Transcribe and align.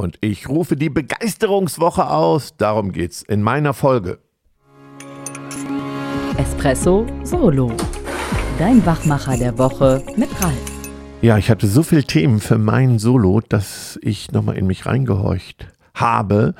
und 0.00 0.16
ich 0.22 0.48
rufe 0.48 0.76
die 0.76 0.88
Begeisterungswoche 0.88 2.08
aus. 2.08 2.56
Darum 2.56 2.92
geht's 2.92 3.22
in 3.22 3.42
meiner 3.42 3.74
Folge. 3.74 4.18
Espresso 6.38 7.06
Solo. 7.22 7.70
Dein 8.58 8.84
Wachmacher 8.86 9.36
der 9.36 9.58
Woche 9.58 10.02
mit 10.16 10.30
Ralf. 10.42 10.54
Ja, 11.20 11.36
ich 11.36 11.50
hatte 11.50 11.66
so 11.66 11.82
viele 11.82 12.04
Themen 12.04 12.40
für 12.40 12.56
mein 12.56 12.98
Solo, 12.98 13.42
dass 13.46 13.98
ich 14.02 14.32
nochmal 14.32 14.56
in 14.56 14.66
mich 14.66 14.86
reingehorcht 14.86 15.68
habe. 15.94 16.54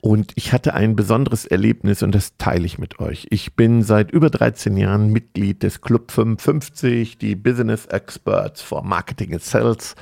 Und 0.00 0.30
ich 0.36 0.52
hatte 0.52 0.74
ein 0.74 0.94
besonderes 0.94 1.44
Erlebnis 1.44 2.04
und 2.04 2.14
das 2.14 2.36
teile 2.38 2.66
ich 2.66 2.78
mit 2.78 3.00
euch. 3.00 3.26
Ich 3.30 3.56
bin 3.56 3.82
seit 3.82 4.12
über 4.12 4.30
13 4.30 4.76
Jahren 4.76 5.10
Mitglied 5.10 5.64
des 5.64 5.80
Club 5.80 6.12
55, 6.12 7.18
die 7.18 7.34
Business 7.34 7.86
Experts 7.86 8.62
for 8.62 8.84
Marketing 8.84 9.32
and 9.32 9.42
Sales 9.42 9.96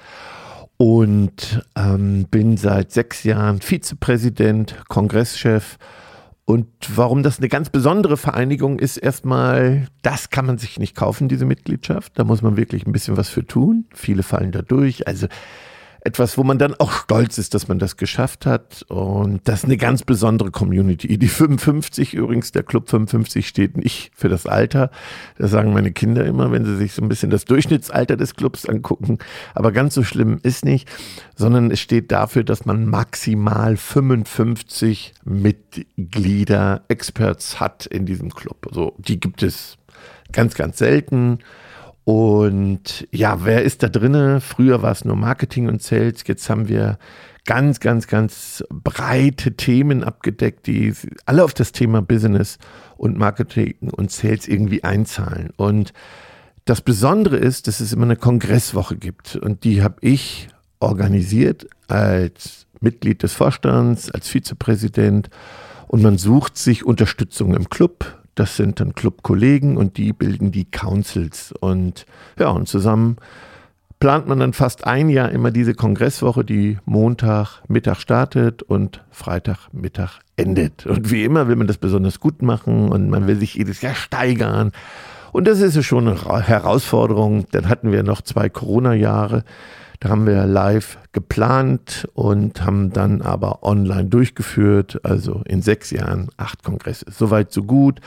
und 0.76 1.62
ähm, 1.76 2.26
bin 2.30 2.56
seit 2.56 2.92
sechs 2.92 3.24
Jahren 3.24 3.60
Vizepräsident, 3.60 4.76
Kongresschef. 4.88 5.78
Und 6.46 6.68
warum 6.94 7.22
das 7.22 7.38
eine 7.38 7.48
ganz 7.48 7.70
besondere 7.70 8.16
Vereinigung 8.16 8.78
ist, 8.78 8.98
erstmal, 8.98 9.88
das 10.02 10.28
kann 10.28 10.44
man 10.44 10.58
sich 10.58 10.78
nicht 10.78 10.94
kaufen, 10.94 11.28
diese 11.28 11.46
Mitgliedschaft. 11.46 12.18
Da 12.18 12.24
muss 12.24 12.42
man 12.42 12.56
wirklich 12.56 12.86
ein 12.86 12.92
bisschen 12.92 13.16
was 13.16 13.30
für 13.30 13.46
tun. 13.46 13.86
Viele 13.94 14.22
fallen 14.22 14.52
da 14.52 14.60
durch. 14.60 15.06
Also 15.08 15.26
etwas, 16.06 16.36
wo 16.36 16.44
man 16.44 16.58
dann 16.58 16.74
auch 16.74 16.92
stolz 16.92 17.38
ist, 17.38 17.54
dass 17.54 17.66
man 17.66 17.78
das 17.78 17.96
geschafft 17.96 18.44
hat. 18.44 18.84
Und 18.88 19.40
das 19.44 19.60
ist 19.60 19.64
eine 19.64 19.78
ganz 19.78 20.02
besondere 20.02 20.50
Community. 20.50 21.16
Die 21.16 21.28
55 21.28 22.12
übrigens, 22.12 22.52
der 22.52 22.62
Club 22.62 22.90
55 22.90 23.48
steht 23.48 23.78
nicht 23.78 24.12
für 24.14 24.28
das 24.28 24.46
Alter. 24.46 24.90
Das 25.38 25.50
sagen 25.50 25.72
meine 25.72 25.92
Kinder 25.92 26.26
immer, 26.26 26.52
wenn 26.52 26.66
sie 26.66 26.76
sich 26.76 26.92
so 26.92 27.00
ein 27.00 27.08
bisschen 27.08 27.30
das 27.30 27.46
Durchschnittsalter 27.46 28.18
des 28.18 28.36
Clubs 28.36 28.66
angucken. 28.66 29.18
Aber 29.54 29.72
ganz 29.72 29.94
so 29.94 30.04
schlimm 30.04 30.38
ist 30.42 30.66
nicht, 30.66 30.90
sondern 31.36 31.70
es 31.70 31.80
steht 31.80 32.12
dafür, 32.12 32.44
dass 32.44 32.66
man 32.66 32.84
maximal 32.84 33.78
55 33.78 35.14
Mitglieder, 35.24 36.82
Experts 36.88 37.60
hat 37.60 37.86
in 37.86 38.04
diesem 38.04 38.34
Club. 38.34 38.66
Also 38.68 38.94
die 38.98 39.18
gibt 39.18 39.42
es 39.42 39.78
ganz, 40.32 40.54
ganz 40.54 40.76
selten. 40.76 41.38
Und 42.04 43.08
ja, 43.10 43.44
wer 43.44 43.62
ist 43.62 43.82
da 43.82 43.88
drinne? 43.88 44.40
Früher 44.40 44.82
war 44.82 44.92
es 44.92 45.04
nur 45.04 45.16
Marketing 45.16 45.68
und 45.68 45.82
Sales. 45.82 46.24
Jetzt 46.26 46.50
haben 46.50 46.68
wir 46.68 46.98
ganz, 47.46 47.80
ganz, 47.80 48.06
ganz 48.06 48.64
breite 48.70 49.54
Themen 49.56 50.04
abgedeckt, 50.04 50.66
die 50.66 50.94
alle 51.26 51.44
auf 51.44 51.54
das 51.54 51.72
Thema 51.72 52.02
Business 52.02 52.58
und 52.96 53.18
Marketing 53.18 53.90
und 53.90 54.10
Sales 54.10 54.48
irgendwie 54.48 54.84
einzahlen. 54.84 55.50
Und 55.56 55.92
das 56.64 56.80
Besondere 56.80 57.36
ist, 57.36 57.66
dass 57.68 57.80
es 57.80 57.92
immer 57.92 58.04
eine 58.04 58.16
Kongresswoche 58.16 58.96
gibt. 58.96 59.36
Und 59.36 59.64
die 59.64 59.82
habe 59.82 59.96
ich 60.00 60.48
organisiert 60.80 61.66
als 61.88 62.66
Mitglied 62.80 63.22
des 63.22 63.32
Vorstands, 63.32 64.10
als 64.10 64.28
Vizepräsident. 64.28 65.28
Und 65.88 66.02
man 66.02 66.18
sucht 66.18 66.56
sich 66.56 66.84
Unterstützung 66.84 67.54
im 67.54 67.68
Club. 67.68 68.18
Das 68.34 68.56
sind 68.56 68.80
dann 68.80 68.94
Clubkollegen 68.94 69.76
und 69.76 69.96
die 69.96 70.12
bilden 70.12 70.50
die 70.50 70.64
Councils. 70.64 71.52
Und 71.60 72.06
ja, 72.38 72.48
und 72.48 72.68
zusammen 72.68 73.16
plant 74.00 74.26
man 74.26 74.40
dann 74.40 74.52
fast 74.52 74.86
ein 74.86 75.08
Jahr 75.08 75.30
immer 75.30 75.50
diese 75.50 75.74
Kongresswoche, 75.74 76.44
die 76.44 76.78
Montag 76.84 77.62
Mittag 77.68 78.00
startet 78.00 78.62
und 78.62 79.02
Freitag 79.10 79.72
Mittag 79.72 80.20
endet. 80.36 80.84
Und 80.86 81.10
wie 81.10 81.24
immer 81.24 81.48
will 81.48 81.56
man 81.56 81.66
das 81.66 81.78
besonders 81.78 82.20
gut 82.20 82.42
machen 82.42 82.90
und 82.90 83.08
man 83.08 83.26
will 83.26 83.36
sich 83.36 83.54
jedes 83.54 83.80
Jahr 83.82 83.94
steigern. 83.94 84.72
Und 85.32 85.48
das 85.48 85.60
ist 85.60 85.82
schon 85.84 86.06
eine 86.06 86.46
Herausforderung. 86.46 87.46
Dann 87.50 87.68
hatten 87.68 87.92
wir 87.92 88.02
noch 88.02 88.22
zwei 88.22 88.48
Corona-Jahre. 88.48 89.42
Da 90.00 90.08
haben 90.08 90.26
wir 90.26 90.46
live 90.46 90.98
geplant 91.12 92.08
und 92.14 92.64
haben 92.64 92.90
dann 92.90 93.22
aber 93.22 93.62
online 93.62 94.06
durchgeführt. 94.06 95.00
Also 95.04 95.42
in 95.46 95.62
sechs 95.62 95.90
Jahren 95.90 96.28
acht 96.36 96.62
Kongresse. 96.62 97.06
Soweit, 97.10 97.52
so 97.52 97.62
gut. 97.62 98.00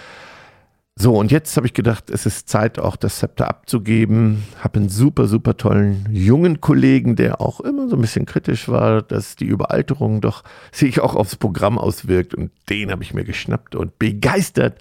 So, 1.00 1.16
und 1.16 1.32
jetzt 1.32 1.56
habe 1.58 1.68
ich 1.68 1.76
gedacht, 1.76 2.10
es 2.10 2.26
ist 2.26 2.50
Zeit, 2.50 2.80
auch 2.80 2.96
das 2.96 3.20
Zepter 3.20 3.48
abzugeben. 3.48 4.44
Habe 4.64 4.80
einen 4.80 4.90
super, 4.90 5.28
super 5.28 5.56
tollen 5.56 6.08
jungen 6.12 6.60
Kollegen, 6.60 7.16
der 7.16 7.40
auch 7.40 7.60
immer 7.60 7.88
so 7.88 7.96
ein 7.96 8.02
bisschen 8.02 8.26
kritisch 8.26 8.68
war, 8.68 9.04
dass 9.04 9.36
die 9.36 9.46
Überalterung 9.46 10.22
doch 10.22 10.44
sich 10.72 11.00
auch 11.00 11.16
aufs 11.16 11.36
Programm 11.36 11.78
auswirkt. 11.78 12.34
Und 12.34 12.52
den 12.72 12.90
habe 12.90 13.04
ich 13.04 13.14
mir 13.14 13.26
geschnappt 13.26 13.76
und 13.76 14.00
begeistert 14.00 14.80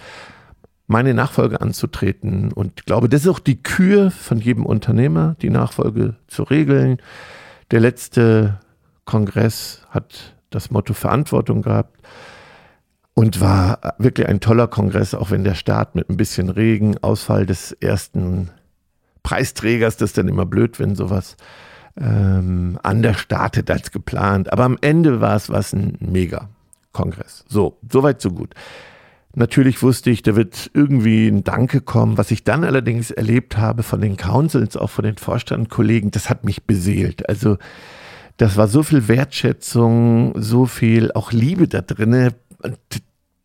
meine 0.87 1.15
Nachfolge 1.15 1.61
anzutreten. 1.61 2.53
Und 2.53 2.81
ich 2.81 2.85
glaube, 2.87 3.09
das 3.09 3.23
ist 3.23 3.29
auch 3.29 3.39
die 3.39 3.63
Kür 3.63 4.11
von 4.11 4.39
jedem 4.39 4.65
Unternehmer, 4.65 5.37
die 5.43 5.51
Nachfolge 5.51 6.17
zu 6.29 6.45
regeln. 6.45 6.99
Der 7.71 7.81
letzte 7.81 8.61
Kongress 9.05 9.83
hat 9.91 10.37
das 10.51 10.71
Motto 10.71 10.95
Verantwortung 10.95 11.63
gehabt 11.63 12.01
und 13.15 13.41
war 13.41 13.95
wirklich 13.99 14.29
ein 14.29 14.41
toller 14.41 14.69
Kongress, 14.69 15.15
auch 15.15 15.31
wenn 15.31 15.43
der 15.43 15.55
Start 15.55 15.95
mit 15.95 16.09
ein 16.09 16.17
bisschen 16.17 16.51
Regen, 16.51 16.99
Ausfall 16.99 17.47
des 17.47 17.73
ersten 17.73 18.51
Preisträgers, 19.23 19.97
das 19.97 20.11
ist 20.11 20.19
dann 20.19 20.29
immer 20.29 20.47
blöd, 20.47 20.79
wenn 20.79 20.95
sowas 20.95 21.37
ähm, 21.99 22.79
anders 22.83 23.19
startet 23.19 23.71
als 23.71 23.91
geplant. 23.91 24.53
Aber 24.53 24.65
am 24.65 24.79
Ende 24.81 25.21
war 25.21 25.35
es 25.35 25.51
was 25.51 25.73
ein 25.73 25.97
Mega-Kongress. 25.99 27.45
So, 27.49 27.79
soweit 27.91 28.21
so 28.21 28.31
gut. 28.31 28.55
Natürlich 29.39 29.83
wusste 29.83 30.09
ich, 30.09 30.23
da 30.23 30.35
wird 30.35 30.71
irgendwie 30.73 31.29
ein 31.29 31.45
Danke 31.45 31.83
kommen. 31.83 32.17
Was 32.17 32.31
ich 32.31 32.43
dann 32.43 32.65
allerdings 32.65 33.11
erlebt 33.11 33.59
habe 33.59 33.83
von 33.83 34.01
den 34.01 34.17
Councils, 34.17 34.79
auch 34.79 34.89
von 34.89 35.05
den 35.05 35.19
Vorstandkollegen, 35.19 36.11
das 36.11 36.31
hat 36.31 36.47
mich 36.47 36.65
beseelt. 36.65 37.29
Also 37.29 37.59
das 38.39 38.57
war 38.57 38.67
so 38.67 38.83
viel 38.83 39.09
Wertschätzung, 39.09 40.33
so 40.41 40.65
viel 40.65 41.13
auch 41.13 41.33
Liebe 41.33 41.69
da 41.69 41.83
drinne. 41.83 42.35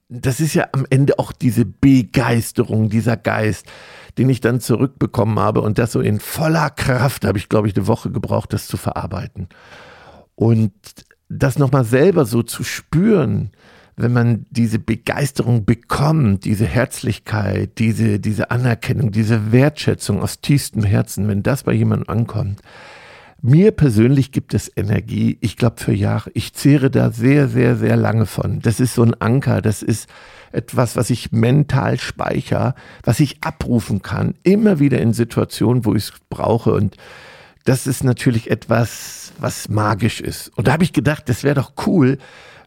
Das 0.07 0.39
ist 0.39 0.53
ja 0.53 0.69
am 0.71 0.85
Ende 0.89 1.19
auch 1.19 1.33
diese 1.33 1.65
Begeisterung, 1.65 2.89
dieser 2.89 3.17
Geist, 3.17 3.65
den 4.17 4.29
ich 4.29 4.39
dann 4.39 4.61
zurückbekommen 4.61 5.39
habe 5.39 5.59
und 5.59 5.77
das 5.77 5.91
so 5.91 5.99
in 5.99 6.21
voller 6.21 6.69
Kraft 6.69 7.25
habe 7.25 7.37
ich, 7.37 7.49
glaube 7.49 7.67
ich, 7.67 7.75
eine 7.75 7.87
Woche 7.87 8.11
gebraucht, 8.11 8.53
das 8.53 8.67
zu 8.67 8.77
verarbeiten. 8.77 9.49
Und 10.35 10.71
das 11.27 11.59
nochmal 11.59 11.83
selber 11.83 12.23
so 12.23 12.43
zu 12.43 12.63
spüren, 12.63 13.51
wenn 14.01 14.13
man 14.13 14.45
diese 14.49 14.79
Begeisterung 14.79 15.65
bekommt, 15.65 16.45
diese 16.45 16.65
Herzlichkeit, 16.65 17.77
diese, 17.77 18.19
diese 18.19 18.51
Anerkennung, 18.51 19.11
diese 19.11 19.51
Wertschätzung 19.51 20.21
aus 20.21 20.41
tiefstem 20.41 20.83
Herzen, 20.83 21.27
wenn 21.27 21.43
das 21.43 21.63
bei 21.63 21.73
jemandem 21.73 22.09
ankommt, 22.09 22.61
mir 23.43 23.71
persönlich 23.71 24.31
gibt 24.31 24.53
es 24.53 24.71
Energie, 24.75 25.37
ich 25.41 25.57
glaube 25.57 25.81
für 25.81 25.93
Jahre. 25.93 26.29
Ich 26.35 26.53
zehre 26.53 26.91
da 26.91 27.09
sehr, 27.09 27.47
sehr, 27.47 27.75
sehr 27.75 27.95
lange 27.95 28.27
von. 28.27 28.59
Das 28.59 28.79
ist 28.79 28.93
so 28.93 29.01
ein 29.01 29.19
Anker, 29.19 29.63
das 29.63 29.81
ist 29.81 30.07
etwas, 30.51 30.95
was 30.95 31.09
ich 31.09 31.31
mental 31.31 31.99
speichere, 31.99 32.75
was 33.03 33.19
ich 33.19 33.37
abrufen 33.41 34.03
kann, 34.03 34.35
immer 34.43 34.79
wieder 34.79 35.01
in 35.01 35.13
Situationen, 35.13 35.85
wo 35.85 35.95
ich 35.95 36.03
es 36.03 36.13
brauche. 36.29 36.71
Und 36.73 36.97
das 37.65 37.87
ist 37.87 38.03
natürlich 38.03 38.51
etwas, 38.51 39.33
was 39.39 39.69
magisch 39.69 40.21
ist. 40.21 40.51
Und 40.55 40.67
da 40.67 40.73
habe 40.73 40.83
ich 40.83 40.93
gedacht, 40.93 41.27
das 41.27 41.43
wäre 41.43 41.55
doch 41.55 41.73
cool, 41.87 42.19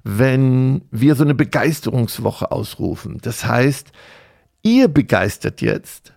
wenn 0.04 0.82
wir 0.90 1.14
so 1.14 1.24
eine 1.24 1.34
Begeisterungswoche 1.34 2.52
ausrufen. 2.52 3.18
Das 3.22 3.46
heißt, 3.46 3.90
ihr 4.62 4.88
begeistert 4.88 5.62
jetzt 5.62 6.12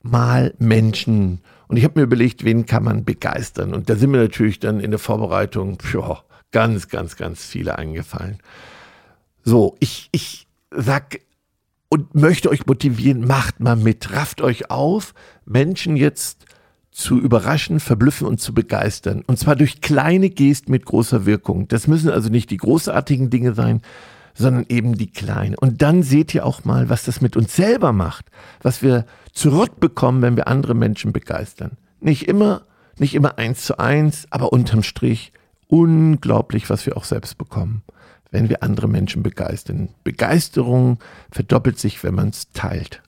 mal 0.00 0.54
Menschen. 0.58 1.40
Und 1.66 1.76
ich 1.76 1.84
habe 1.84 1.98
mir 1.98 2.04
überlegt, 2.04 2.44
wen 2.44 2.66
kann 2.66 2.84
man 2.84 3.04
begeistern? 3.04 3.74
Und 3.74 3.90
da 3.90 3.96
sind 3.96 4.12
mir 4.12 4.18
natürlich 4.18 4.60
dann 4.60 4.78
in 4.78 4.92
der 4.92 5.00
Vorbereitung 5.00 5.78
pjoh, 5.78 6.18
ganz, 6.52 6.88
ganz, 6.88 7.16
ganz 7.16 7.44
viele 7.44 7.76
eingefallen. 7.76 8.38
So, 9.42 9.76
ich, 9.80 10.08
ich 10.12 10.46
sag 10.70 11.20
und 11.88 12.14
möchte 12.14 12.50
euch 12.50 12.66
motivieren, 12.66 13.26
macht 13.26 13.58
mal 13.60 13.76
mit, 13.76 14.12
rafft 14.12 14.40
euch 14.40 14.70
auf, 14.70 15.14
Menschen 15.44 15.96
jetzt 15.96 16.46
zu 16.96 17.20
überraschen, 17.20 17.78
verblüffen 17.78 18.26
und 18.26 18.40
zu 18.40 18.54
begeistern. 18.54 19.22
Und 19.26 19.38
zwar 19.38 19.54
durch 19.54 19.82
kleine 19.82 20.30
Gesten 20.30 20.70
mit 20.72 20.86
großer 20.86 21.26
Wirkung. 21.26 21.68
Das 21.68 21.86
müssen 21.86 22.08
also 22.08 22.30
nicht 22.30 22.50
die 22.50 22.56
großartigen 22.56 23.28
Dinge 23.28 23.52
sein, 23.52 23.82
sondern 24.32 24.64
eben 24.70 24.96
die 24.96 25.10
kleinen. 25.10 25.56
Und 25.56 25.82
dann 25.82 26.02
seht 26.02 26.34
ihr 26.34 26.46
auch 26.46 26.64
mal, 26.64 26.88
was 26.88 27.04
das 27.04 27.20
mit 27.20 27.36
uns 27.36 27.54
selber 27.54 27.92
macht, 27.92 28.24
was 28.62 28.80
wir 28.80 29.04
zurückbekommen, 29.34 30.22
wenn 30.22 30.36
wir 30.36 30.48
andere 30.48 30.74
Menschen 30.74 31.12
begeistern. 31.12 31.72
Nicht 32.00 32.28
immer, 32.28 32.62
nicht 32.96 33.14
immer 33.14 33.36
eins 33.36 33.66
zu 33.66 33.78
eins, 33.78 34.26
aber 34.30 34.54
unterm 34.54 34.82
Strich 34.82 35.32
unglaublich, 35.68 36.70
was 36.70 36.86
wir 36.86 36.96
auch 36.96 37.04
selbst 37.04 37.36
bekommen, 37.36 37.82
wenn 38.30 38.48
wir 38.48 38.62
andere 38.62 38.88
Menschen 38.88 39.22
begeistern. 39.22 39.90
Begeisterung 40.02 40.98
verdoppelt 41.30 41.78
sich, 41.78 42.02
wenn 42.02 42.14
man 42.14 42.30
es 42.30 42.50
teilt. 42.52 43.02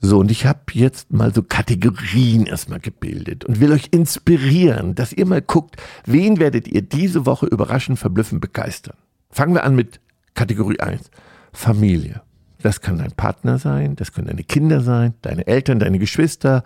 So, 0.00 0.18
und 0.18 0.30
ich 0.30 0.46
habe 0.46 0.60
jetzt 0.72 1.12
mal 1.12 1.34
so 1.34 1.42
Kategorien 1.42 2.46
erstmal 2.46 2.78
gebildet 2.78 3.44
und 3.44 3.58
will 3.58 3.72
euch 3.72 3.88
inspirieren, 3.90 4.94
dass 4.94 5.12
ihr 5.12 5.26
mal 5.26 5.42
guckt, 5.42 5.76
wen 6.06 6.38
werdet 6.38 6.68
ihr 6.68 6.82
diese 6.82 7.26
Woche 7.26 7.46
überraschen, 7.46 7.96
verblüffen, 7.96 8.38
begeistern. 8.38 8.96
Fangen 9.30 9.54
wir 9.54 9.64
an 9.64 9.74
mit 9.74 10.00
Kategorie 10.34 10.78
1. 10.78 11.10
Familie. 11.52 12.22
Das 12.62 12.80
kann 12.80 12.98
dein 12.98 13.12
Partner 13.12 13.58
sein, 13.58 13.96
das 13.96 14.12
können 14.12 14.28
deine 14.28 14.44
Kinder 14.44 14.80
sein, 14.80 15.14
deine 15.22 15.46
Eltern, 15.46 15.80
deine 15.80 15.98
Geschwister, 15.98 16.62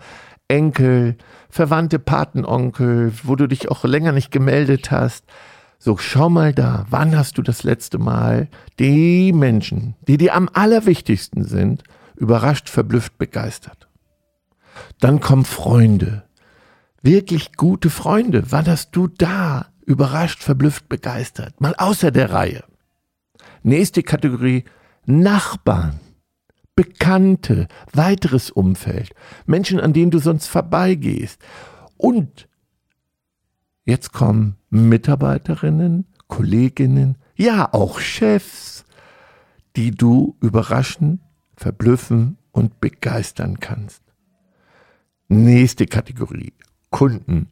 Enkel, 0.47 1.17
Verwandte, 1.49 1.97
Patenonkel, 1.97 3.13
wo 3.23 3.35
du 3.35 3.47
dich 3.47 3.69
auch 3.69 3.83
länger 3.83 4.11
nicht 4.11 4.31
gemeldet 4.31 4.91
hast. 4.91 5.25
So, 5.79 5.97
schau 5.97 6.29
mal 6.29 6.53
da, 6.53 6.85
wann 6.89 7.17
hast 7.17 7.37
du 7.37 7.41
das 7.41 7.63
letzte 7.63 7.97
Mal 7.97 8.47
die 8.79 9.33
Menschen, 9.33 9.95
die 10.07 10.17
dir 10.17 10.35
am 10.35 10.49
allerwichtigsten 10.53 11.43
sind, 11.43 11.83
überrascht, 12.15 12.69
verblüfft, 12.69 13.17
begeistert? 13.17 13.87
Dann 14.99 15.19
kommen 15.19 15.45
Freunde, 15.45 16.23
wirklich 17.01 17.53
gute 17.55 17.89
Freunde. 17.89 18.51
Wann 18.51 18.67
hast 18.67 18.95
du 18.95 19.07
da 19.07 19.67
überrascht, 19.85 20.41
verblüfft, 20.41 20.89
begeistert? 20.89 21.59
Mal 21.61 21.75
außer 21.75 22.11
der 22.11 22.31
Reihe. 22.31 22.63
Nächste 23.61 24.03
Kategorie, 24.03 24.65
Nachbarn. 25.05 25.99
Bekannte, 26.75 27.67
weiteres 27.91 28.49
Umfeld, 28.49 29.13
Menschen, 29.45 29.79
an 29.79 29.93
denen 29.93 30.09
du 30.09 30.17
sonst 30.17 30.47
vorbeigehst. 30.47 31.39
Und 31.97 32.49
jetzt 33.85 34.11
kommen 34.11 34.57
Mitarbeiterinnen, 34.71 36.07
Kolleginnen, 36.27 37.19
ja 37.35 37.71
auch 37.71 37.99
Chefs, 37.99 38.85
die 39.75 39.91
du 39.91 40.35
überraschen, 40.41 41.21
verblüffen 41.55 42.37
und 42.51 42.79
begeistern 42.79 43.59
kannst. 43.59 44.01
Nächste 45.27 45.85
Kategorie, 45.85 46.53
Kunden, 46.89 47.47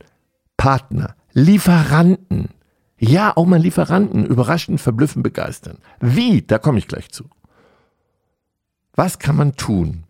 Partner, 0.57 1.15
Lieferanten. 1.33 2.49
Ja, 2.99 3.35
auch 3.35 3.45
mal 3.45 3.59
Lieferanten 3.59 4.25
überraschen, 4.25 4.77
verblüffen, 4.77 5.23
begeistern. 5.23 5.79
Wie? 5.99 6.43
Da 6.43 6.59
komme 6.59 6.77
ich 6.77 6.87
gleich 6.87 7.09
zu. 7.09 7.25
Was 8.93 9.17
kann 9.17 9.35
man 9.35 9.55
tun? 9.55 10.03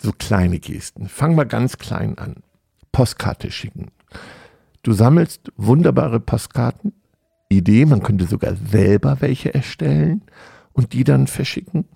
So 0.00 0.12
kleine 0.12 0.60
Gesten. 0.60 1.08
Fang 1.08 1.34
mal 1.34 1.44
ganz 1.44 1.78
klein 1.78 2.18
an. 2.18 2.36
Postkarte 2.92 3.50
schicken. 3.50 3.90
Du 4.82 4.92
sammelst 4.92 5.50
wunderbare 5.56 6.20
Postkarten. 6.20 6.92
Idee, 7.48 7.86
man 7.86 8.02
könnte 8.02 8.26
sogar 8.26 8.54
selber 8.56 9.20
welche 9.20 9.54
erstellen 9.54 10.22
und 10.72 10.92
die 10.92 11.04
dann 11.04 11.26
verschicken. 11.26 11.86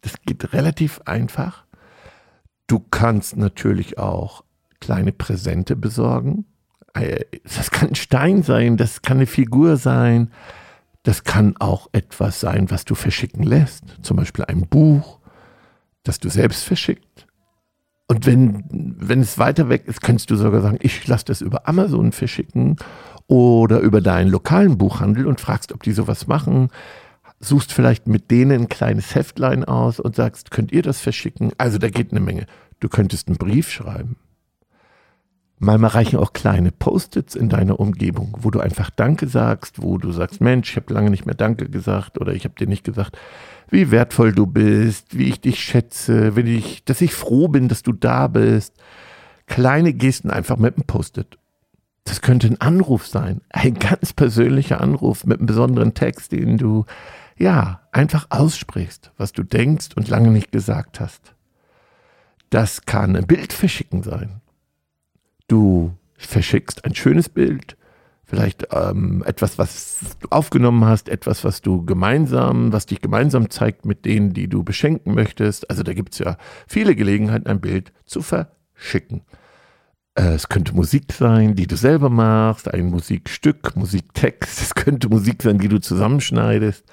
Das 0.00 0.14
geht 0.24 0.52
relativ 0.52 1.00
einfach. 1.04 1.64
Du 2.66 2.80
kannst 2.80 3.36
natürlich 3.36 3.98
auch 3.98 4.44
kleine 4.80 5.12
Präsente 5.12 5.76
besorgen. 5.76 6.46
Äh, 6.94 7.24
das 7.44 7.70
kann 7.70 7.90
ein 7.90 7.94
Stein 7.94 8.42
sein, 8.42 8.76
das 8.76 9.02
kann 9.02 9.18
eine 9.18 9.26
Figur 9.26 9.76
sein, 9.76 10.30
das 11.02 11.24
kann 11.24 11.56
auch 11.58 11.88
etwas 11.92 12.40
sein, 12.40 12.70
was 12.70 12.84
du 12.84 12.94
verschicken 12.94 13.42
lässt. 13.42 13.84
Zum 14.02 14.16
Beispiel 14.16 14.44
ein 14.44 14.66
Buch 14.66 15.20
das 16.06 16.20
du 16.20 16.28
selbst 16.28 16.64
verschickt. 16.64 17.26
Und 18.08 18.24
wenn, 18.26 18.64
wenn 18.70 19.20
es 19.20 19.38
weiter 19.38 19.68
weg 19.68 19.86
ist, 19.86 20.00
könntest 20.00 20.30
du 20.30 20.36
sogar 20.36 20.60
sagen, 20.60 20.78
ich 20.80 21.06
lasse 21.08 21.24
das 21.24 21.40
über 21.40 21.68
Amazon 21.68 22.12
verschicken 22.12 22.76
oder 23.26 23.80
über 23.80 24.00
deinen 24.00 24.30
lokalen 24.30 24.78
Buchhandel 24.78 25.26
und 25.26 25.40
fragst, 25.40 25.72
ob 25.72 25.82
die 25.82 25.92
sowas 25.92 26.28
machen. 26.28 26.68
Suchst 27.38 27.72
vielleicht 27.72 28.06
mit 28.06 28.30
denen 28.30 28.62
ein 28.62 28.68
kleines 28.68 29.14
Heftlein 29.14 29.64
aus 29.64 30.00
und 30.00 30.16
sagst, 30.16 30.50
könnt 30.50 30.72
ihr 30.72 30.82
das 30.82 31.00
verschicken? 31.00 31.52
Also 31.58 31.78
da 31.78 31.90
geht 31.90 32.10
eine 32.10 32.20
Menge. 32.20 32.46
Du 32.80 32.88
könntest 32.88 33.28
einen 33.28 33.36
Brief 33.36 33.70
schreiben. 33.70 34.16
Manchmal 35.58 35.90
reichen 35.90 36.18
auch 36.18 36.34
kleine 36.34 36.70
Post-its 36.70 37.34
in 37.34 37.48
deiner 37.48 37.80
Umgebung, 37.80 38.36
wo 38.40 38.50
du 38.50 38.60
einfach 38.60 38.90
Danke 38.90 39.26
sagst, 39.26 39.82
wo 39.82 39.96
du 39.96 40.12
sagst, 40.12 40.42
Mensch, 40.42 40.70
ich 40.70 40.76
habe 40.76 40.92
lange 40.92 41.08
nicht 41.08 41.24
mehr 41.24 41.34
Danke 41.34 41.70
gesagt 41.70 42.20
oder 42.20 42.34
ich 42.34 42.44
habe 42.44 42.54
dir 42.58 42.66
nicht 42.66 42.84
gesagt, 42.84 43.16
wie 43.70 43.90
wertvoll 43.90 44.32
du 44.32 44.46
bist, 44.46 45.16
wie 45.16 45.28
ich 45.28 45.40
dich 45.40 45.60
schätze, 45.60 46.36
wenn 46.36 46.46
ich, 46.46 46.84
dass 46.84 47.00
ich 47.00 47.14
froh 47.14 47.48
bin, 47.48 47.68
dass 47.68 47.82
du 47.82 47.92
da 47.92 48.28
bist. 48.28 48.74
Kleine 49.46 49.94
Gesten 49.94 50.30
einfach 50.30 50.58
mit 50.58 50.76
einem 50.76 50.86
Post-it. 50.86 51.38
Das 52.04 52.20
könnte 52.20 52.48
ein 52.48 52.60
Anruf 52.60 53.06
sein, 53.06 53.40
ein 53.48 53.74
ganz 53.74 54.12
persönlicher 54.12 54.80
Anruf 54.82 55.24
mit 55.24 55.38
einem 55.38 55.46
besonderen 55.46 55.94
Text, 55.94 56.32
den 56.32 56.58
du 56.58 56.84
ja 57.38 57.80
einfach 57.92 58.26
aussprichst, 58.30 59.12
was 59.16 59.32
du 59.32 59.42
denkst 59.42 59.88
und 59.96 60.08
lange 60.08 60.30
nicht 60.30 60.52
gesagt 60.52 61.00
hast. 61.00 61.34
Das 62.50 62.86
kann 62.86 63.16
ein 63.16 63.26
Bild 63.26 63.52
verschicken 63.52 64.02
sein. 64.02 64.40
Du 65.48 65.96
verschickst 66.16 66.84
ein 66.84 66.94
schönes 66.94 67.28
Bild, 67.28 67.76
vielleicht 68.24 68.68
ähm, 68.72 69.22
etwas, 69.26 69.58
was 69.58 70.16
du 70.20 70.28
aufgenommen 70.30 70.84
hast, 70.84 71.08
etwas, 71.08 71.44
was 71.44 71.62
du 71.62 71.84
gemeinsam, 71.84 72.72
was 72.72 72.86
dich 72.86 73.00
gemeinsam 73.00 73.50
zeigt 73.50 73.84
mit 73.84 74.04
denen, 74.04 74.32
die 74.32 74.48
du 74.48 74.64
beschenken 74.64 75.14
möchtest. 75.14 75.70
Also 75.70 75.82
da 75.82 75.92
gibt 75.92 76.14
es 76.14 76.18
ja 76.20 76.36
viele 76.66 76.96
Gelegenheiten, 76.96 77.46
ein 77.46 77.60
Bild 77.60 77.92
zu 78.04 78.22
verschicken. 78.22 79.22
Äh, 80.16 80.34
es 80.34 80.48
könnte 80.48 80.74
Musik 80.74 81.12
sein, 81.12 81.54
die 81.54 81.66
du 81.66 81.76
selber 81.76 82.10
machst, 82.10 82.72
ein 82.72 82.86
Musikstück, 82.86 83.76
Musiktext. 83.76 84.60
Es 84.60 84.74
könnte 84.74 85.08
Musik 85.08 85.42
sein, 85.42 85.58
die 85.58 85.68
du 85.68 85.78
zusammenschneidest. 85.78 86.84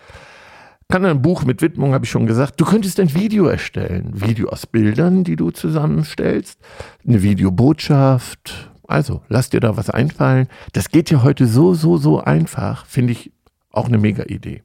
Kann 0.89 1.05
ein 1.05 1.21
Buch 1.21 1.43
mit 1.43 1.61
Widmung, 1.61 1.93
habe 1.93 2.05
ich 2.05 2.11
schon 2.11 2.27
gesagt. 2.27 2.59
Du 2.59 2.65
könntest 2.65 2.99
ein 2.99 3.13
Video 3.13 3.45
erstellen. 3.45 4.11
Video 4.13 4.49
aus 4.49 4.67
Bildern, 4.67 5.23
die 5.23 5.35
du 5.35 5.51
zusammenstellst. 5.51 6.59
Eine 7.07 7.23
Videobotschaft, 7.23 8.71
also, 8.87 9.21
lass 9.29 9.49
dir 9.49 9.59
da 9.59 9.77
was 9.77 9.89
einfallen. 9.89 10.47
Das 10.73 10.89
geht 10.89 11.09
ja 11.09 11.23
heute 11.23 11.47
so, 11.47 11.73
so, 11.73 11.97
so 11.97 12.19
einfach. 12.21 12.85
Finde 12.85 13.13
ich 13.13 13.31
auch 13.71 13.87
eine 13.87 13.97
mega 13.97 14.23
Idee. 14.23 14.61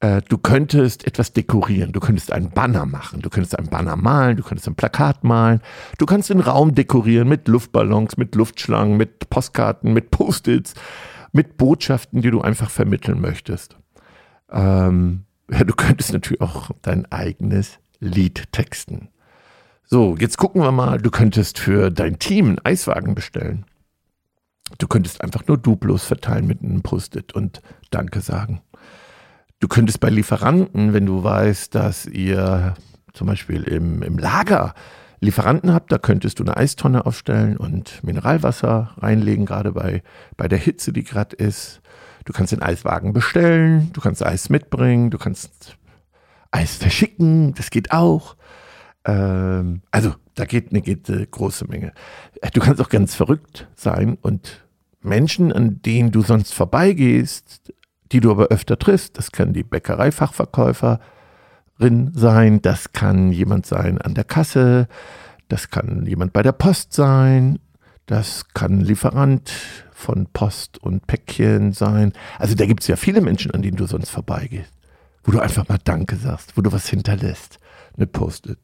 Äh, 0.00 0.22
du 0.28 0.38
könntest 0.38 1.06
etwas 1.06 1.32
dekorieren. 1.32 1.92
Du 1.92 2.00
könntest 2.00 2.30
einen 2.32 2.50
Banner 2.50 2.86
machen. 2.86 3.20
Du 3.20 3.30
könntest 3.30 3.58
einen 3.58 3.68
Banner 3.68 3.96
malen. 3.96 4.36
Du 4.36 4.42
könntest 4.42 4.68
ein 4.68 4.74
Plakat 4.74 5.24
malen. 5.24 5.60
Du 5.98 6.06
kannst 6.06 6.30
den 6.30 6.40
Raum 6.40 6.74
dekorieren 6.74 7.28
mit 7.28 7.48
Luftballons, 7.48 8.16
mit 8.16 8.34
Luftschlangen, 8.34 8.96
mit 8.96 9.28
Postkarten, 9.30 9.92
mit 9.92 10.10
Post-its, 10.10 10.74
mit 11.32 11.56
Botschaften, 11.56 12.20
die 12.20 12.30
du 12.30 12.40
einfach 12.42 12.70
vermitteln 12.70 13.20
möchtest. 13.20 13.76
Ähm, 14.52 15.24
du 15.66 15.74
könntest 15.74 16.12
natürlich 16.12 16.40
auch 16.40 16.70
dein 16.82 17.10
eigenes 17.10 17.78
Lied 18.00 18.52
texten. 18.52 19.08
So, 19.84 20.16
jetzt 20.18 20.36
gucken 20.36 20.62
wir 20.62 20.72
mal, 20.72 20.98
du 20.98 21.10
könntest 21.10 21.58
für 21.58 21.90
dein 21.90 22.18
Team 22.18 22.46
einen 22.46 22.58
Eiswagen 22.62 23.14
bestellen. 23.14 23.64
Du 24.76 24.86
könntest 24.86 25.22
einfach 25.22 25.46
nur 25.46 25.56
Duplos 25.56 26.04
verteilen 26.04 26.46
mit 26.46 26.62
einem 26.62 26.82
Post-it 26.82 27.32
und 27.32 27.62
Danke 27.90 28.20
sagen. 28.20 28.60
Du 29.60 29.66
könntest 29.66 29.98
bei 30.00 30.10
Lieferanten, 30.10 30.92
wenn 30.92 31.06
du 31.06 31.24
weißt, 31.24 31.74
dass 31.74 32.04
ihr 32.04 32.74
zum 33.14 33.26
Beispiel 33.26 33.62
im, 33.62 34.02
im 34.02 34.18
Lager 34.18 34.74
Lieferanten 35.20 35.72
habt, 35.72 35.90
da 35.90 35.98
könntest 35.98 36.38
du 36.38 36.44
eine 36.44 36.56
Eistonne 36.56 37.06
aufstellen 37.06 37.56
und 37.56 38.04
Mineralwasser 38.04 38.94
reinlegen, 38.98 39.46
gerade 39.46 39.72
bei, 39.72 40.02
bei 40.36 40.46
der 40.46 40.58
Hitze, 40.58 40.92
die 40.92 41.02
gerade 41.02 41.34
ist. 41.34 41.80
Du 42.28 42.34
kannst 42.34 42.52
den 42.52 42.60
Eiswagen 42.60 43.14
bestellen, 43.14 43.90
du 43.94 44.02
kannst 44.02 44.22
Eis 44.22 44.50
mitbringen, 44.50 45.08
du 45.08 45.16
kannst 45.16 45.78
Eis 46.50 46.76
verschicken, 46.76 47.54
das 47.54 47.70
geht 47.70 47.90
auch. 47.90 48.36
Ähm, 49.06 49.80
also 49.90 50.14
da 50.34 50.44
geht 50.44 50.70
eine, 50.70 50.82
geht 50.82 51.08
eine 51.08 51.26
große 51.26 51.66
Menge. 51.68 51.94
Du 52.52 52.60
kannst 52.60 52.82
auch 52.82 52.90
ganz 52.90 53.14
verrückt 53.14 53.66
sein 53.76 54.18
und 54.20 54.66
Menschen, 55.00 55.54
an 55.54 55.80
denen 55.80 56.10
du 56.10 56.20
sonst 56.20 56.52
vorbeigehst, 56.52 57.72
die 58.12 58.20
du 58.20 58.30
aber 58.30 58.48
öfter 58.48 58.78
triffst, 58.78 59.16
das 59.16 59.32
kann 59.32 59.54
die 59.54 59.62
Bäckereifachverkäuferin 59.62 61.00
sein, 62.12 62.60
das 62.60 62.92
kann 62.92 63.32
jemand 63.32 63.64
sein 63.64 64.02
an 64.02 64.12
der 64.12 64.24
Kasse, 64.24 64.86
das 65.48 65.70
kann 65.70 66.04
jemand 66.04 66.34
bei 66.34 66.42
der 66.42 66.52
Post 66.52 66.92
sein, 66.92 67.58
das 68.04 68.48
kann 68.52 68.80
ein 68.80 68.80
Lieferant 68.82 69.50
von 69.98 70.28
Post 70.32 70.78
und 70.78 71.06
Päckchen 71.08 71.72
sein. 71.72 72.12
Also 72.38 72.54
da 72.54 72.66
gibt 72.66 72.82
es 72.82 72.86
ja 72.86 72.94
viele 72.94 73.20
Menschen, 73.20 73.50
an 73.50 73.62
denen 73.62 73.76
du 73.76 73.86
sonst 73.86 74.10
vorbeigehst, 74.10 74.72
wo 75.24 75.32
du 75.32 75.40
einfach 75.40 75.68
mal 75.68 75.78
Danke 75.82 76.16
sagst, 76.16 76.56
wo 76.56 76.62
du 76.62 76.70
was 76.70 76.88
hinterlässt, 76.88 77.58
eine 77.96 78.06
Post-it. 78.06 78.58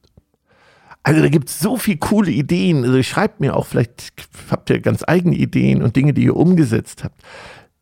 Also 1.02 1.20
da 1.20 1.28
gibt 1.28 1.48
es 1.50 1.58
so 1.58 1.76
viele 1.76 1.98
coole 1.98 2.30
Ideen. 2.30 2.84
Also 2.84 3.02
schreibt 3.02 3.40
mir 3.40 3.56
auch, 3.56 3.66
vielleicht 3.66 4.12
habt 4.48 4.70
ihr 4.70 4.80
ganz 4.80 5.02
eigene 5.06 5.34
Ideen 5.34 5.82
und 5.82 5.96
Dinge, 5.96 6.14
die 6.14 6.24
ihr 6.24 6.36
umgesetzt 6.36 7.02
habt. 7.02 7.20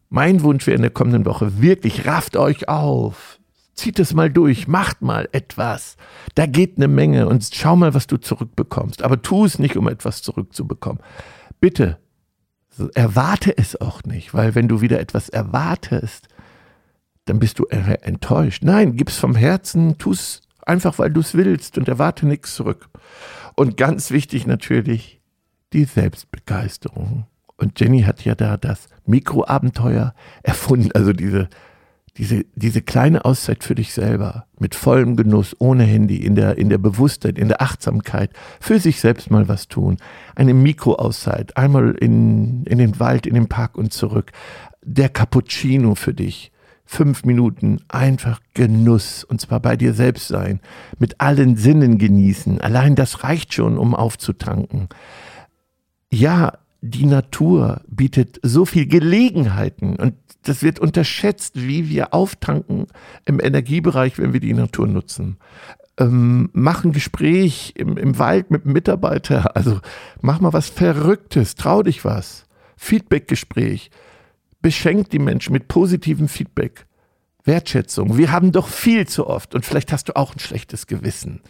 Mein 0.09 0.43
Wunsch 0.43 0.67
wäre 0.67 0.77
in 0.77 0.83
der 0.83 0.91
kommenden 0.91 1.27
Woche 1.27 1.61
wirklich, 1.61 2.07
rafft 2.07 2.37
euch 2.37 2.69
auf. 2.69 3.39
Zieht 3.75 3.99
es 3.99 4.15
mal 4.15 4.31
durch, 4.31 4.67
macht 4.67 5.03
mal 5.03 5.29
etwas. 5.33 5.97
Da 6.35 6.47
geht 6.47 6.79
eine 6.79 6.89
Menge 6.89 7.29
und 7.29 7.49
schau 7.53 7.77
mal, 7.77 7.95
was 7.95 8.07
du 8.07 8.17
zurückbekommst. 8.17 9.03
Aber 9.03 9.21
tu 9.21 9.45
es 9.45 9.59
nicht, 9.59 9.77
um 9.77 9.89
etwas 9.89 10.23
zurückzubekommen. 10.23 11.01
Bitte, 11.61 11.99
erwarte 12.95 13.57
es 13.57 13.81
auch 13.81 14.03
nicht, 14.05 14.35
weil 14.35 14.55
wenn 14.55 14.69
du 14.69 14.81
wieder 14.81 15.01
etwas 15.01 15.29
erwartest, 15.29 16.29
dann 17.27 17.39
bist 17.39 17.59
du 17.59 17.67
enttäuscht. 17.67 18.65
Nein, 18.65 18.97
gib's 18.97 19.17
vom 19.17 19.37
Herzen, 19.37 19.99
tu 19.99 20.13
es 20.13 20.43
Einfach 20.65 20.99
weil 20.99 21.11
du 21.11 21.21
es 21.21 21.35
willst 21.35 21.77
und 21.77 21.89
erwarte 21.89 22.27
nichts 22.27 22.55
zurück. 22.55 22.89
Und 23.57 23.77
ganz 23.77 24.11
wichtig 24.11 24.47
natürlich 24.47 25.21
die 25.73 25.85
Selbstbegeisterung. 25.85 27.27
Und 27.57 27.81
Jenny 27.81 28.03
hat 28.03 28.25
ja 28.25 28.35
da 28.35 28.57
das 28.57 28.89
Mikroabenteuer 29.05 30.15
erfunden, 30.43 30.91
also 30.93 31.13
diese, 31.13 31.49
diese, 32.19 32.45
diese 32.55 32.83
kleine 32.83 33.25
Auszeit 33.25 33.65
für 33.65 33.75
dich 33.75 33.95
selber, 33.95 34.47
mit 34.59 34.75
vollem 34.75 35.17
Genuss, 35.17 35.57
ohne 35.59 35.85
Handy, 35.85 36.17
in 36.17 36.35
der, 36.35 36.59
in 36.59 36.69
der 36.69 36.79
Bewusstheit, 36.79 37.39
in 37.39 37.49
der 37.49 37.63
Achtsamkeit, 37.63 38.31
für 38.61 38.79
sich 38.79 39.01
selbst 39.01 39.31
mal 39.31 39.49
was 39.49 39.69
tun. 39.69 39.97
Eine 40.35 40.53
Mikroauszeit, 40.53 41.57
einmal 41.57 41.93
in, 41.93 42.65
in 42.65 42.79
den 42.79 43.01
Wald, 43.01 43.27
in 43.27 43.35
den 43.35 43.49
Park 43.49 43.77
und 43.77 43.93
zurück. 43.93 44.33
der 44.85 45.09
Cappuccino 45.09 45.95
für 45.95 46.13
dich. 46.13 46.51
Fünf 46.85 47.25
Minuten 47.25 47.81
einfach 47.89 48.41
Genuss 48.53 49.25
und 49.25 49.41
zwar 49.41 49.61
bei 49.61 49.77
dir 49.77 49.95
selbst 49.95 50.29
sein, 50.29 50.61
mit 50.99 51.21
allen 51.21 51.57
Sinnen 51.57 51.97
genießen. 51.97 52.61
Allein 52.61 52.97
das 52.97 53.25
reicht 53.25 53.55
schon, 53.55 53.79
um 53.79 53.95
aufzutanken. 53.95 54.89
Ja, 56.11 56.59
die 56.83 57.07
Natur 57.07 57.81
bietet 57.87 58.41
so 58.43 58.67
viel 58.67 58.87
Gelegenheiten 58.87 59.97
und 59.97 60.15
das 60.43 60.63
wird 60.65 60.81
unterschätzt, 60.81 61.55
wie 61.55 61.89
wir 61.89 62.13
auftanken 62.13 62.89
im 63.25 63.41
Energiebereich, 63.41 64.19
wenn 64.19 64.33
wir 64.33 64.41
die 64.41 64.53
Natur 64.53 64.89
nutzen. 64.89 65.37
Ähm, 65.97 66.51
mach 66.53 66.85
ein 66.85 66.93
Gespräch 66.93 67.75
im, 67.77 67.97
im 67.97 68.19
Wald 68.19 68.51
mit 68.51 68.65
einem 68.65 68.73
Mitarbeiter, 68.73 69.55
also 69.57 69.81
mach 70.21 70.41
mal 70.41 70.53
was 70.53 70.69
Verrücktes, 70.69 71.55
trau 71.55 71.83
dich 71.85 72.05
was. 72.05 72.47
Feedbackgespräch. 72.77 73.91
Beschenkt 74.61 75.13
die 75.13 75.21
Menschen 75.21 75.53
mit 75.53 75.69
positivem 75.69 76.29
Feedback. 76.29 76.87
Wertschätzung. 77.45 78.17
Wir 78.17 78.33
haben 78.33 78.53
doch 78.53 78.69
viel 78.69 79.07
zu 79.07 79.27
oft, 79.27 79.55
und 79.55 79.65
vielleicht 79.65 79.93
hast 79.93 80.09
du 80.09 80.17
auch 80.17 80.35
ein 80.35 80.41
schlechtes 80.41 80.87
Gewissen, 80.89 81.41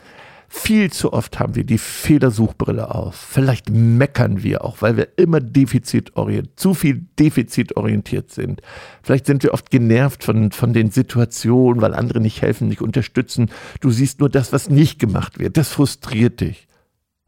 viel 0.55 0.93
zu 0.93 1.15
oft 1.15 1.41
haben 1.41 1.55
wir 1.55 1.65
die 1.65 1.79
Fehlersuchbrille 1.79 2.95
auf. 2.95 3.15
Vielleicht 3.17 3.71
meckern 3.71 4.43
wir 4.43 4.65
auch, 4.67 4.83
weil 4.83 4.99
wir 4.99 5.09
immer 5.17 5.41
defizitorientiert, 5.41 6.61
zu 6.61 6.75
viel 6.75 7.07
defizitorientiert 7.19 8.31
sind. 8.31 8.61
Vielleicht 9.03 9.25
sind 9.25 9.43
wir 9.43 9.55
oft 9.55 9.71
genervt 9.71 10.23
von, 10.23 10.53
von 10.53 10.75
den 10.75 10.91
Situationen, 10.91 11.81
weil 11.81 11.95
andere 11.95 12.21
nicht 12.21 12.43
helfen, 12.43 12.69
nicht 12.69 12.83
unterstützen. 12.83 13.51
Du 13.81 13.91
siehst 13.91 14.21
nur 14.21 14.29
das, 14.29 14.53
was 14.53 14.69
nicht 14.69 14.99
gemacht 14.99 15.39
wird. 15.39 15.57
Das 15.57 15.71
frustriert 15.71 16.43
dich. 16.43 16.69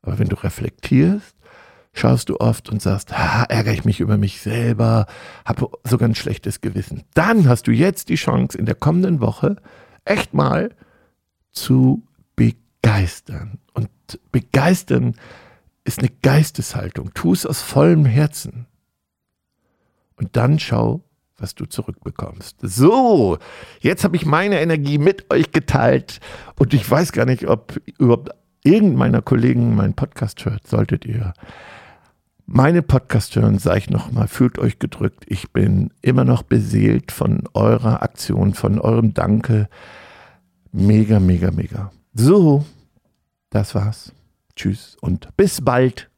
Aber 0.03 0.19
wenn 0.19 0.29
du 0.29 0.37
reflektierst, 0.37 1.35
schaust 1.95 2.29
du 2.29 2.37
oft 2.37 2.69
und 2.69 2.83
sagst, 2.83 3.11
ah, 3.15 3.47
ärgere 3.49 3.73
ich 3.73 3.87
mich 3.87 4.01
über 4.01 4.19
mich 4.19 4.43
selber, 4.43 5.07
habe 5.47 5.71
sogar 5.83 6.11
ein 6.11 6.15
schlechtes 6.15 6.61
Gewissen. 6.61 7.05
Dann 7.15 7.49
hast 7.49 7.69
du 7.69 7.73
jetzt 7.73 8.11
die 8.11 8.17
Chance, 8.17 8.59
in 8.59 8.67
der 8.67 8.75
kommenden 8.75 9.21
Woche 9.21 9.57
echt 10.05 10.35
mal 10.35 10.75
zu 11.53 12.03
begeistern. 12.85 13.59
Und 13.73 13.89
begeistern 14.31 15.15
ist 15.85 16.01
eine 16.01 16.11
Geisteshaltung. 16.23 17.13
Tu 17.15 17.33
es 17.33 17.47
aus 17.47 17.63
vollem 17.63 18.05
Herzen. 18.05 18.67
Und 20.17 20.37
dann 20.37 20.59
schau, 20.59 21.03
was 21.39 21.55
du 21.55 21.67
zurückbekommst. 21.67 22.59
So, 22.63 23.39
jetzt 23.81 24.05
habe 24.05 24.17
ich 24.17 24.25
meine 24.25 24.61
Energie 24.61 24.99
mit 24.99 25.33
euch 25.33 25.51
geteilt 25.51 26.21
und 26.57 26.73
ich 26.75 26.89
weiß 26.89 27.13
gar 27.13 27.27
nicht, 27.27 27.49
ob 27.49 27.81
überhaupt 27.99 28.31
irgendein 28.63 28.99
meiner 28.99 29.23
Kollegen 29.23 29.75
meinen 29.75 29.95
Podcast 29.95 30.45
hört. 30.45 30.67
Solltet 30.67 31.05
ihr 31.05 31.33
meine 32.47 32.83
Podcast 32.83 33.35
hören, 33.35 33.59
sage 33.59 33.79
ich 33.79 33.91
nochmal, 33.91 34.29
fühlt 34.29 34.59
euch 34.59 34.79
gedrückt. 34.79 35.25
Ich 35.27 35.51
bin 35.53 35.91
immer 36.03 36.25
noch 36.25 36.43
beseelt 36.43 37.11
von 37.11 37.45
eurer 37.55 38.03
Aktion, 38.03 38.55
von 38.55 38.79
eurem 38.79 39.15
Danke. 39.15 39.69
Mega, 40.71 41.19
mega, 41.19 41.51
mega. 41.51 41.91
So, 42.15 42.65
das 43.55 43.75
war's. 43.75 44.13
Tschüss 44.57 44.97
und 45.01 45.37
bis 45.37 45.61
bald. 45.61 46.11